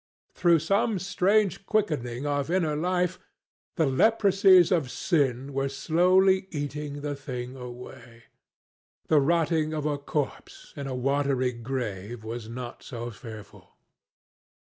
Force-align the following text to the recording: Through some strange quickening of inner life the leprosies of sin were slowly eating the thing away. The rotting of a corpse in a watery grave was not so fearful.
Through 0.33 0.57
some 0.57 0.97
strange 0.97 1.67
quickening 1.67 2.25
of 2.25 2.49
inner 2.49 2.75
life 2.75 3.19
the 3.75 3.85
leprosies 3.85 4.71
of 4.71 4.89
sin 4.89 5.53
were 5.53 5.69
slowly 5.69 6.47
eating 6.49 7.01
the 7.01 7.13
thing 7.15 7.55
away. 7.55 8.23
The 9.09 9.21
rotting 9.21 9.75
of 9.75 9.85
a 9.85 9.99
corpse 9.99 10.73
in 10.75 10.87
a 10.87 10.95
watery 10.95 11.51
grave 11.51 12.23
was 12.23 12.49
not 12.49 12.81
so 12.81 13.11
fearful. 13.11 13.73